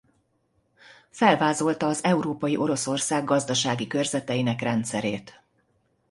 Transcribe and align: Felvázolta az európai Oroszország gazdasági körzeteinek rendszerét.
Felvázolta 1.09 1.87
az 1.87 2.03
európai 2.03 2.55
Oroszország 2.57 3.23
gazdasági 3.23 3.87
körzeteinek 3.87 4.61
rendszerét. 4.61 5.43